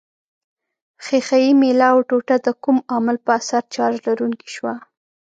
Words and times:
ښيښه 1.03 1.37
یي 1.43 1.51
میله 1.61 1.87
او 1.93 1.99
ټوټه 2.09 2.37
د 2.45 2.47
کوم 2.63 2.77
عامل 2.91 3.17
په 3.25 3.31
اثر 3.39 3.63
چارج 3.73 3.97
لرونکې 4.07 4.47
شوه؟ 4.55 4.73